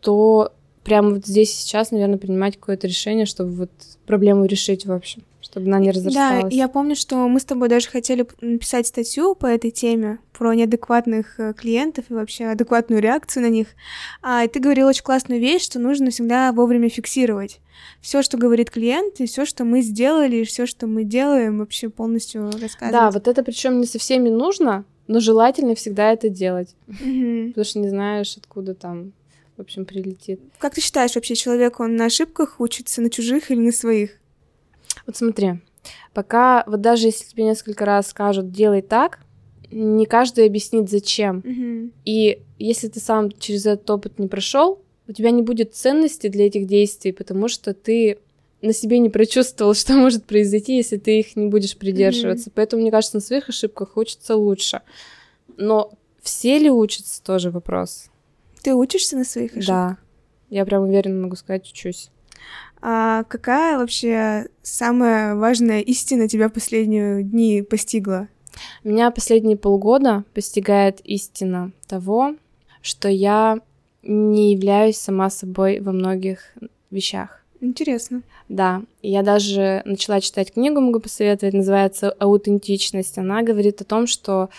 [0.00, 0.52] то
[0.84, 3.70] прямо вот здесь сейчас, наверное, принимать какое-то решение, чтобы вот
[4.06, 6.44] проблему решить, в общем чтобы она не разрасталась.
[6.44, 10.54] Да, я помню, что мы с тобой даже хотели написать статью по этой теме, про
[10.54, 13.68] неадекватных э, клиентов и вообще адекватную реакцию на них.
[14.22, 17.60] А, и ты говорил очень классную вещь, что нужно всегда вовремя фиксировать
[18.00, 21.88] все, что говорит клиент, и все, что мы сделали, и все, что мы делаем, вообще
[21.88, 22.92] полностью рассказывать.
[22.92, 26.74] Да, вот это причем не со всеми нужно, но желательно всегда это делать.
[26.88, 27.48] Mm-hmm.
[27.48, 29.12] Потому что не знаешь, откуда там,
[29.56, 30.40] в общем, прилетит.
[30.58, 34.18] Как ты считаешь, вообще человек, он на ошибках учится, на чужих или на своих?
[35.06, 35.60] Вот смотри,
[36.14, 39.20] пока, вот даже если тебе несколько раз скажут «делай так»,
[39.70, 41.38] не каждый объяснит, зачем.
[41.38, 41.92] Mm-hmm.
[42.04, 46.46] И если ты сам через этот опыт не прошел, у тебя не будет ценности для
[46.46, 48.18] этих действий, потому что ты
[48.60, 52.50] на себе не прочувствовал, что может произойти, если ты их не будешь придерживаться.
[52.50, 52.54] Mm-hmm.
[52.54, 54.82] Поэтому, мне кажется, на своих ошибках учатся лучше.
[55.56, 58.10] Но все ли учатся, тоже вопрос.
[58.62, 59.66] Ты учишься на своих ошибках?
[59.66, 59.98] Да.
[60.50, 62.10] Я прям уверенно могу сказать, учусь.
[62.80, 68.28] А какая вообще самая важная истина тебя последние дни постигла?
[68.84, 72.34] Меня последние полгода постигает истина того,
[72.82, 73.60] что я
[74.02, 76.54] не являюсь сама собой во многих
[76.90, 77.42] вещах.
[77.60, 78.22] Интересно.
[78.48, 83.16] Да, я даже начала читать книгу, могу посоветовать, называется «Аутентичность».
[83.18, 84.50] Она говорит о том, что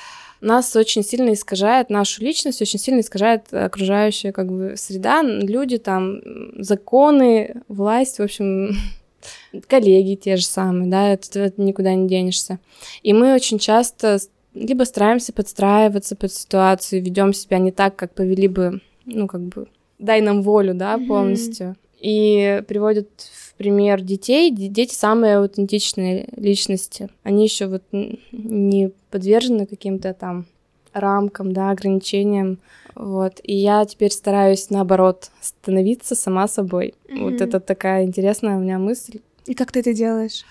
[0.46, 6.22] нас очень сильно искажает, нашу личность очень сильно искажает окружающая как бы среда, люди там,
[6.62, 8.76] законы, власть, в общем,
[9.68, 12.60] коллеги те же самые, да, это, это никуда не денешься.
[13.02, 14.20] И мы очень часто
[14.54, 19.68] либо стараемся подстраиваться под ситуацию, ведем себя не так, как повели бы, ну, как бы,
[20.00, 21.68] дай нам волю, да, полностью.
[21.68, 21.78] Mm-hmm.
[22.02, 23.10] И приводят
[23.54, 24.52] в пример детей.
[24.52, 27.10] Дети самые аутентичные личности.
[27.24, 30.46] Они еще вот не подвержены каким-то там
[30.94, 32.60] рамкам, да, ограничениям.
[32.96, 33.40] Вот.
[33.44, 36.94] И я теперь стараюсь, наоборот, становиться сама собой.
[37.10, 37.24] Mm-hmm.
[37.24, 39.20] Вот это такая интересная у меня мысль.
[39.46, 40.44] И как ты это делаешь?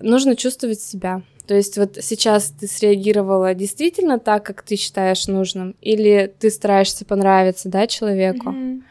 [0.00, 1.22] Нужно чувствовать себя.
[1.46, 7.04] То есть вот сейчас ты среагировала действительно так, как ты считаешь нужным, или ты стараешься
[7.04, 8.50] понравиться, да, человеку?
[8.50, 8.82] Mm-hmm.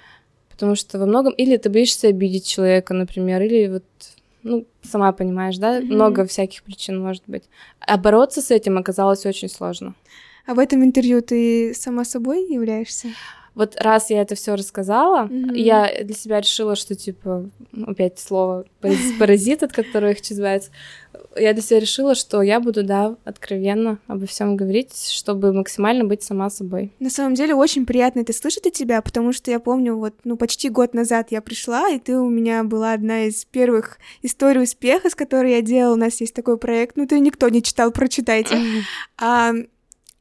[0.61, 1.33] Потому что во многом...
[1.33, 3.83] Или ты боишься обидеть человека, например, или вот
[4.43, 5.85] ну, сама понимаешь, да, mm-hmm.
[5.85, 7.45] много всяких причин может быть.
[7.79, 9.95] А бороться с этим оказалось очень сложно.
[10.45, 13.07] А в этом интервью ты сама собой являешься?
[13.53, 15.57] Вот раз я это все рассказала, mm-hmm.
[15.57, 17.49] я для себя решила, что типа
[17.85, 18.65] опять слово
[19.19, 20.71] паразит, от которого хочу избавиться.
[21.35, 26.23] Я для себя решила, что я буду, да, откровенно обо всем говорить, чтобы максимально быть
[26.23, 26.93] сама собой.
[26.99, 30.37] На самом деле очень приятно это слышать от тебя, потому что я помню, вот, ну,
[30.37, 35.09] почти год назад я пришла, и ты у меня была одна из первых историй успеха,
[35.09, 35.93] с которой я делала.
[35.93, 38.57] У нас есть такой проект, ну, ты никто не читал, прочитайте.
[39.23, 39.53] А,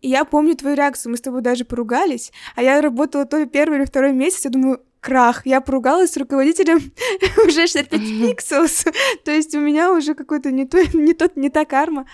[0.01, 3.47] и я помню твою реакцию, мы с тобой даже поругались, а я работала то ли
[3.47, 5.47] первый или второй месяц, я думаю, крах.
[5.47, 6.93] Я поругалась с руководителем
[7.47, 8.85] уже 65 пикселс.
[9.25, 12.07] То есть у меня уже какой-то не, то, не, тот, не та карма.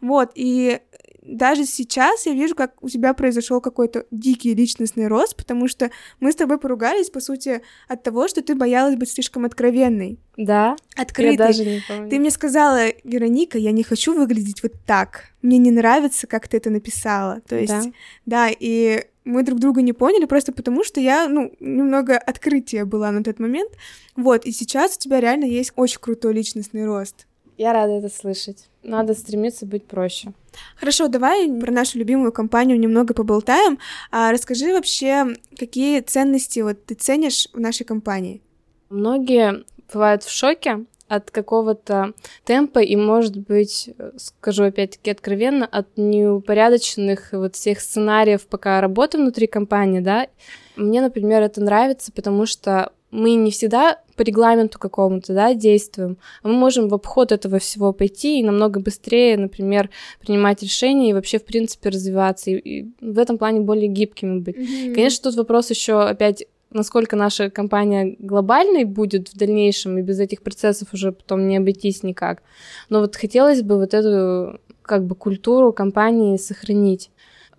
[0.00, 0.80] Вот, и
[1.22, 6.32] даже сейчас я вижу, как у тебя произошел какой-то дикий личностный рост, потому что мы
[6.32, 10.18] с тобой поругались, по сути, от того, что ты боялась быть слишком откровенной.
[10.40, 10.74] Да.
[10.96, 11.32] Открытой.
[11.32, 12.08] Я даже не помню.
[12.08, 15.24] Ты мне сказала, Вероника, я не хочу выглядеть вот так.
[15.42, 17.42] Мне не нравится, как ты это написала.
[17.46, 17.90] То есть,
[18.24, 22.86] да, да и мы друг друга не поняли просто потому, что я, ну, немного открытия
[22.86, 23.70] была на тот момент.
[24.16, 27.26] Вот, и сейчас у тебя реально есть очень крутой личностный рост.
[27.58, 28.70] Я рада это слышать.
[28.82, 30.32] Надо стремиться быть проще.
[30.76, 33.78] Хорошо, давай про нашу любимую компанию немного поболтаем.
[34.10, 38.40] А расскажи вообще, какие ценности вот ты ценишь в нашей компании?
[38.88, 42.12] Многие бывают в шоке от какого-то
[42.44, 49.48] темпа и, может быть, скажу опять-таки откровенно, от неупорядоченных вот всех сценариев, пока работы внутри
[49.48, 50.28] компании, да.
[50.76, 56.48] Мне, например, это нравится, потому что мы не всегда по регламенту какому-то, да, действуем, а
[56.48, 61.38] мы можем в обход этого всего пойти и намного быстрее, например, принимать решения и вообще,
[61.38, 64.56] в принципе, развиваться, и, и в этом плане более гибкими быть.
[64.56, 64.94] Mm-hmm.
[64.94, 70.42] Конечно, тут вопрос еще опять насколько наша компания глобальной будет в дальнейшем, и без этих
[70.42, 72.42] процессов уже потом не обойтись никак.
[72.88, 77.10] Но вот хотелось бы вот эту как бы культуру компании сохранить.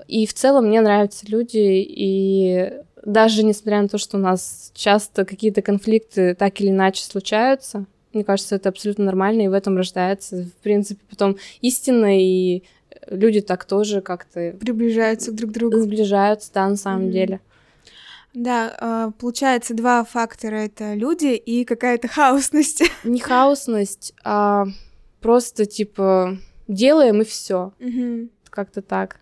[0.08, 2.74] И в целом мне нравятся люди, и
[3.06, 8.24] даже несмотря на то, что у нас часто какие-то конфликты так или иначе случаются, мне
[8.24, 12.64] кажется, это абсолютно нормально, и в этом рождается, в принципе, потом истина, и
[13.10, 14.56] люди так тоже как-то...
[14.60, 15.78] Приближаются друг к другу.
[15.78, 17.12] Сближаются, да, на самом mm-hmm.
[17.12, 17.40] деле.
[18.34, 22.84] Да, а, получается, два фактора— это люди и какая-то хаосность.
[23.04, 24.66] Не хаосность, а
[25.20, 27.74] просто, типа, делаем и все.
[27.80, 28.30] Mm-hmm.
[28.50, 29.20] Как-то так.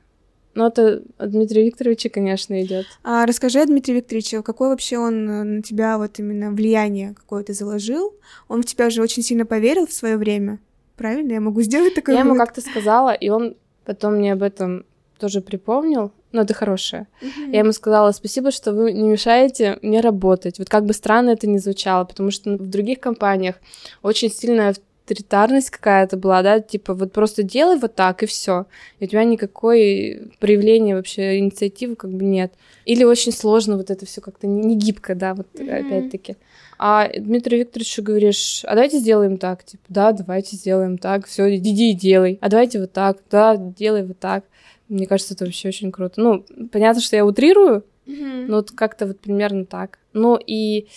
[0.55, 2.85] Ну, это от Дмитрия Викторовича, конечно, идет.
[3.03, 7.53] А расскажи о Дмитрии Викторовиче, какое вообще он э, на тебя вот именно влияние какое-то
[7.53, 8.13] заложил?
[8.47, 10.59] Он в тебя же очень сильно поверил в свое время.
[10.97, 11.33] Правильно?
[11.33, 12.15] Я могу сделать такое?
[12.15, 14.85] Я ему как-то сказала, и он потом мне об этом
[15.17, 16.11] тоже припомнил.
[16.31, 17.07] Ну, это хорошее.
[17.21, 17.51] Uh-huh.
[17.51, 20.59] Я ему сказала, спасибо, что вы не мешаете мне работать.
[20.59, 23.55] Вот как бы странно это ни звучало, потому что в других компаниях
[24.03, 24.75] очень сильная
[25.09, 28.67] авторитарность какая-то была, да, типа вот просто делай вот так и все,
[28.99, 32.53] и у тебя никакой проявления вообще инициативы как бы нет.
[32.85, 35.87] Или очень сложно вот это все как-то не, не гибко, да, вот mm-hmm.
[35.87, 36.35] опять-таки.
[36.77, 41.91] А Дмитрию Викторовичу говоришь, а давайте сделаем так, типа, да, давайте сделаем так, все, иди
[41.91, 44.43] и делай, а давайте вот так, да, делай вот так.
[44.89, 46.19] Мне кажется, это вообще очень круто.
[46.19, 48.47] Ну, понятно, что я утрирую, mm-hmm.
[48.47, 49.99] но вот как-то вот примерно так.
[50.13, 50.87] Ну и,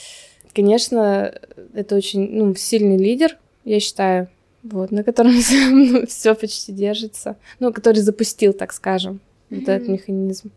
[0.54, 1.32] конечно,
[1.74, 4.28] это очень ну, сильный лидер, я считаю,
[4.62, 5.32] вот, на котором
[5.70, 7.36] ну, все почти держится.
[7.60, 9.58] Ну, который запустил, так скажем, mm-hmm.
[9.58, 10.50] вот этот механизм.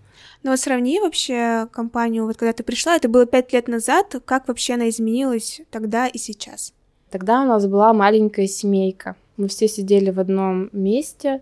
[0.43, 4.47] Ну, вот сравни вообще компанию, вот когда ты пришла, это было пять лет назад, как
[4.47, 6.73] вообще она изменилась тогда и сейчас?
[7.09, 9.15] Тогда у нас была маленькая семейка.
[9.37, 11.41] Мы все сидели в одном месте,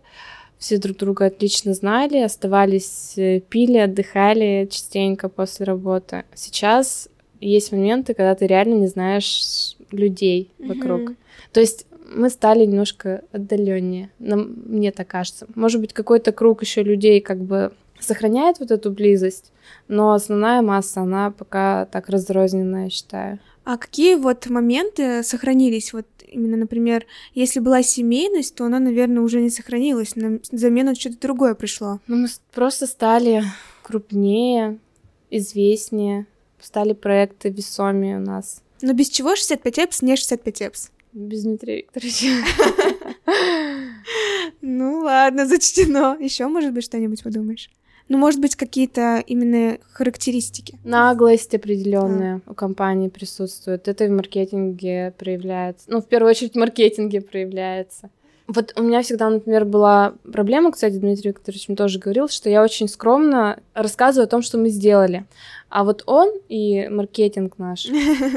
[0.64, 6.24] все друг друга отлично знали, оставались, э, пили, отдыхали частенько после работы.
[6.34, 7.10] Сейчас
[7.42, 11.02] есть моменты, когда ты реально не знаешь людей вокруг.
[11.02, 11.16] Mm-hmm.
[11.52, 15.48] То есть мы стали немножко отдаленнее, нам, мне так кажется.
[15.54, 19.52] Может быть, какой-то круг еще людей как бы сохраняет вот эту близость,
[19.90, 23.40] но основная масса, она пока так разрозненная, я считаю.
[23.64, 25.94] А какие вот моменты сохранились?
[25.94, 30.16] Вот именно, например, если была семейность, то она, наверное, уже не сохранилась.
[30.16, 32.00] На замену что-то другое пришло.
[32.08, 33.44] Ну, мы просто стали
[33.82, 34.80] крупнее,
[35.30, 36.26] известнее,
[36.60, 38.62] стали проекты весомее у нас.
[38.82, 40.90] Но без чего 65 эпс не 65 эпс?
[41.14, 42.28] Без Дмитрия Викторовича.
[44.66, 46.18] Ну ладно, зачтено.
[46.20, 47.70] Еще, может быть, что-нибудь подумаешь?
[48.10, 50.78] Ну, может быть, какие-то именно характеристики.
[50.84, 52.52] Наглость определенная а.
[52.52, 53.88] у компании присутствует.
[53.88, 55.86] Это в маркетинге проявляется.
[55.88, 58.10] Ну, в первую очередь, в маркетинге проявляется.
[58.48, 62.62] Вот у меня всегда, например, была проблема, кстати, Дмитрий Викторович мне тоже говорил, что я
[62.62, 65.26] очень скромно рассказываю о том, что мы сделали.
[65.70, 67.88] А вот он и маркетинг наш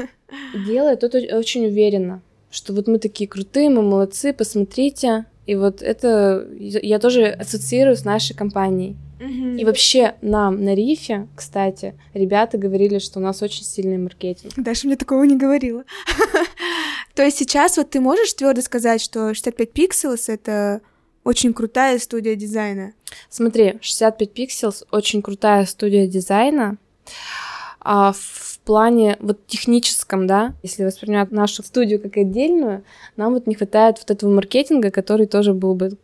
[0.65, 5.25] делает это очень уверенно что вот мы такие крутые, мы молодцы, посмотрите.
[5.45, 8.95] И вот это я тоже ассоциирую с нашей компанией.
[9.19, 9.59] Mm-hmm.
[9.59, 14.53] И вообще нам на рифе, кстати, ребята говорили, что у нас очень сильный маркетинг.
[14.57, 15.83] Даша мне такого не говорила.
[17.15, 20.81] То есть сейчас вот ты можешь твердо сказать, что 65 Pixels— это
[21.23, 22.93] очень крутая студия дизайна?
[23.29, 26.77] Смотри, 65 Pixels— очень крутая студия дизайна.
[27.79, 32.83] А в плане вот техническом, да, если воспринимать нашу студию как отдельную,
[33.15, 35.97] нам вот не хватает вот этого маркетинга, который тоже был бы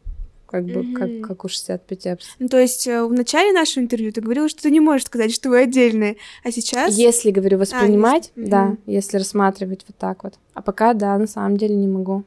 [0.54, 0.93] как бы, Мгм.
[0.93, 2.20] как, как у 65 apps.
[2.38, 5.34] Ну, то есть э, в начале нашего интервью ты говорила, что ты не можешь сказать,
[5.34, 6.95] что вы отдельные, а сейчас...
[6.95, 8.80] Если, говорю, воспринимать, если- да, мгм.
[8.86, 10.36] если рассматривать вот так вот.
[10.54, 12.24] А пока, да, на самом деле не могу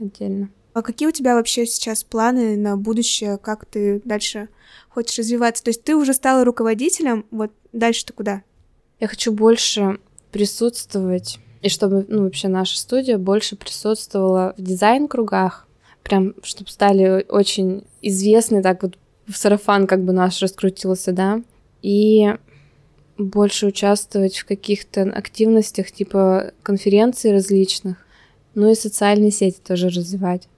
[0.00, 0.48] отдельно.
[0.72, 3.36] А какие у тебя вообще сейчас планы на будущее?
[3.36, 4.48] Как ты дальше
[4.88, 5.62] хочешь развиваться?
[5.62, 8.42] То есть ты уже стала руководителем, вот дальше-то куда?
[9.00, 9.98] Я хочу больше
[10.32, 15.65] присутствовать, и чтобы, ну, вообще наша студия больше присутствовала в дизайн-кругах,
[16.06, 18.96] прям, чтобы стали очень известны, так вот
[19.26, 21.42] в сарафан как бы наш раскрутился, да,
[21.82, 22.32] и
[23.18, 27.96] больше участвовать в каких-то активностях типа конференций различных,
[28.54, 30.48] ну и социальные сети тоже развивать.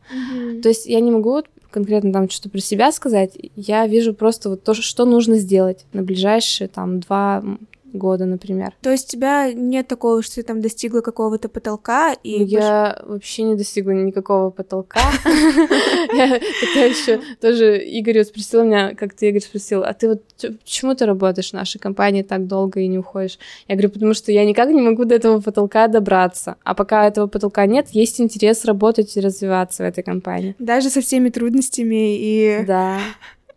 [0.63, 4.51] То есть я не могу вот конкретно там что-то про себя сказать, я вижу просто
[4.51, 7.43] вот то, что нужно сделать на ближайшие там два
[7.99, 8.73] года, например.
[8.81, 12.39] То есть у тебя нет такого, что ты там достигла какого-то потолка и...
[12.39, 15.01] Ну, Я вообще не достигла никакого потолка.
[16.15, 20.23] Я тогда еще тоже Игорь спросил меня, как ты, Игорь, спросил, а ты вот
[20.65, 23.39] почему ты работаешь в нашей компании так долго и не уходишь?
[23.67, 26.57] Я говорю, потому что я никак не могу до этого потолка добраться.
[26.65, 30.55] А пока этого потолка нет, есть интерес работать и развиваться в этой компании.
[30.59, 32.99] Даже со всеми трудностями и, Да,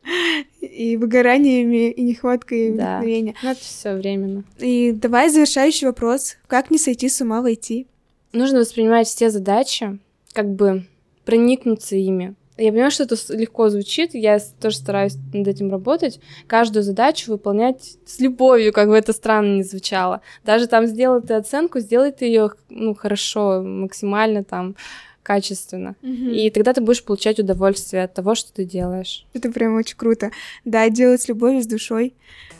[0.81, 2.97] и выгораниями, и нехваткой Да.
[2.97, 3.35] вдохновения.
[3.43, 4.43] но это все временно.
[4.59, 6.37] И давай завершающий вопрос.
[6.47, 7.87] Как не сойти с ума войти?
[8.33, 9.99] Нужно воспринимать все задачи,
[10.33, 10.85] как бы
[11.25, 12.33] проникнуться ими.
[12.57, 17.97] Я понимаю, что это легко звучит, я тоже стараюсь над этим работать, каждую задачу выполнять
[18.05, 20.21] с любовью, как бы это странно не звучало.
[20.43, 24.75] Даже там сделай ты оценку, сделай ты ее ну, хорошо, максимально там
[25.23, 25.95] качественно.
[26.01, 29.25] И тогда ты будешь получать удовольствие от того, что ты делаешь.
[29.33, 30.31] Это прям очень круто.
[30.65, 32.13] Да, делать с любовью, с душой.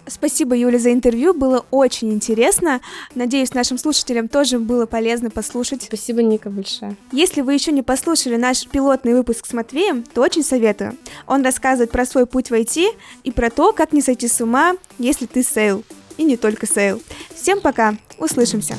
[0.07, 1.33] Спасибо, Юля, за интервью.
[1.33, 2.81] Было очень интересно.
[3.13, 5.83] Надеюсь, нашим слушателям тоже было полезно послушать.
[5.83, 6.95] Спасибо, Ника, большое.
[7.11, 10.97] Если вы еще не послушали наш пилотный выпуск с Матвеем, то очень советую.
[11.27, 12.87] Он рассказывает про свой путь в IT
[13.23, 15.83] и про то, как не сойти с ума, если ты sale.
[16.17, 17.01] И не только sale.
[17.33, 17.95] Всем пока.
[18.17, 18.75] Услышимся.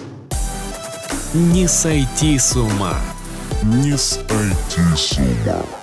[1.34, 2.96] Не сойти с ума.
[3.62, 5.81] Не сойти с ума.